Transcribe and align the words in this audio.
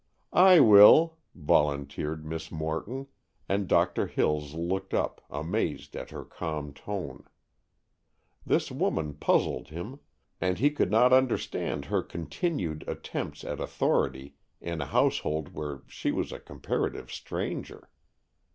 "I 0.33 0.59
will," 0.59 1.19
volunteered 1.35 2.25
Miss 2.25 2.51
Morton, 2.51 3.05
and 3.47 3.67
Doctor 3.67 4.07
Hills 4.07 4.55
looked 4.55 4.95
up, 4.95 5.21
amazed 5.29 5.95
at 5.95 6.09
her 6.09 6.25
calm 6.25 6.73
tone. 6.73 7.23
This 8.43 8.71
woman 8.71 9.13
puzzled 9.13 9.67
him, 9.67 9.99
and 10.41 10.57
he 10.57 10.71
could 10.71 10.89
not 10.89 11.13
understand 11.13 11.85
her 11.85 12.01
continued 12.01 12.83
attempts 12.87 13.43
at 13.43 13.59
authority 13.59 14.33
in 14.59 14.81
a 14.81 14.87
household 14.87 15.53
where 15.53 15.83
she 15.85 16.11
was 16.11 16.31
a 16.31 16.39
comparative 16.39 17.11
stranger. 17.11 17.87